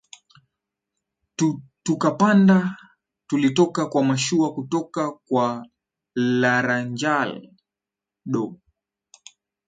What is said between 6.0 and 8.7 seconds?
Laranjal do